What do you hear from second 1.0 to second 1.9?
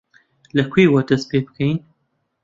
دەست پێ بکەین؟